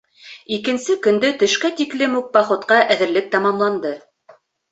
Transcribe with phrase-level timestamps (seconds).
[0.55, 3.93] Икенсе көндө төшкә тиклем үк походҡа әҙерлек тамамланды.